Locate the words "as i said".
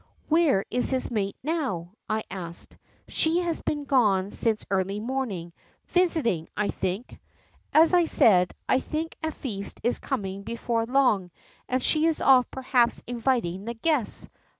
7.71-8.55